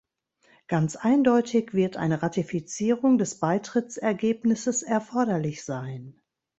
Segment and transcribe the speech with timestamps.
[0.67, 6.19] Ganz eindeutig wird eine Ratifizierung des Beitrittsergebnisses erforderlich sein.